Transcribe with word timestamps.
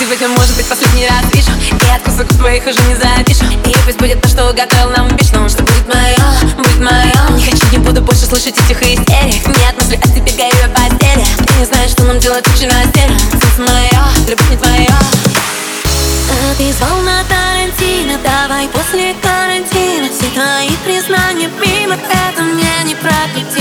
Сегодня 0.00 0.28
может 0.28 0.56
быть 0.56 0.64
последний 0.64 1.06
раз 1.06 1.30
вижу 1.34 1.50
И 1.60 1.90
от 1.94 2.00
кусок 2.00 2.26
твоих 2.28 2.66
уже 2.66 2.80
не 2.88 2.94
запишу 2.94 3.44
И 3.66 3.76
пусть 3.84 3.98
будет 3.98 4.22
то, 4.22 4.28
что 4.28 4.48
уготовил 4.48 4.88
нам 4.96 5.14
вишну 5.14 5.46
Что 5.46 5.62
будет 5.62 5.94
мое, 5.94 6.16
будет 6.56 6.80
мое 6.80 7.36
Не 7.36 7.44
хочу, 7.44 7.62
не 7.70 7.76
буду 7.76 8.00
больше 8.00 8.24
слышать 8.24 8.54
этих 8.58 8.80
истерик. 8.80 9.46
Нет 9.46 9.76
мысли 9.76 9.96
о 9.96 10.08
тебе 10.08 10.32
горю 10.32 10.56
я 10.62 10.68
постели 10.68 11.22
Ты 11.36 11.54
не 11.58 11.66
знаешь, 11.66 11.90
что 11.90 12.04
нам 12.04 12.18
делать 12.18 12.46
на 12.46 12.54
стене 12.54 13.18
Солнце 13.30 13.72
мое, 13.74 14.02
любовь 14.26 14.50
не 14.50 14.56
твое 14.56 14.88
а 14.88 16.54
Ты 16.56 16.72
звал 16.72 17.02
на 17.02 17.22
Тарантино, 17.24 18.18
давай 18.24 18.68
после 18.68 19.14
карантина. 19.20 20.08
Все 20.08 20.30
твои 20.30 20.70
признания 20.82 21.50
мимо, 21.60 21.94
это 21.94 22.42
мне 22.42 22.72
не 22.86 22.94
прокатило 22.94 23.59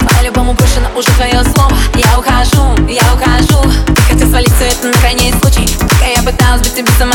По-любому 0.00 0.54
брошено 0.54 0.88
уже 0.96 1.08
твое 1.10 1.42
слово. 1.44 1.76
Я 1.94 2.18
ухожу, 2.18 2.86
я 2.88 3.02
ухожу. 3.14 3.62
Ты 3.86 4.02
хотел 4.02 4.28
свалить, 4.28 4.52
все 4.54 4.66
это 4.66 4.88
наконец 4.88 5.34
случай. 5.40 5.68
Пока 5.78 6.06
я 6.06 6.22
пыталась 6.22 6.62
быть 6.62 6.74
тебе 6.74 6.90
сама. 6.98 7.11